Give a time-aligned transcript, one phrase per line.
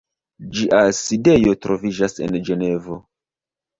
[0.59, 2.99] Ĝia sidejo troviĝas en Ĝenevo.